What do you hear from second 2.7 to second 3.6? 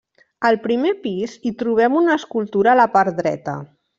a la part dreta.